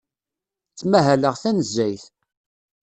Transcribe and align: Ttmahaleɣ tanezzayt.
Ttmahaleɣ 0.71 1.35
tanezzayt. 1.41 2.05